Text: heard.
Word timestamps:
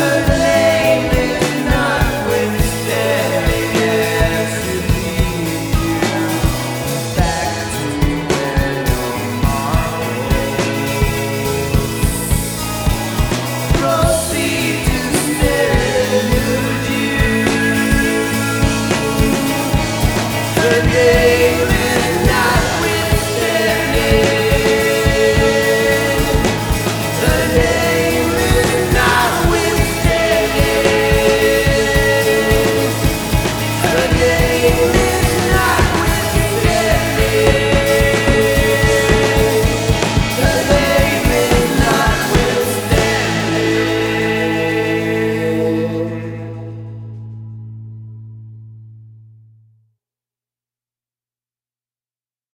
heard. 0.00 0.29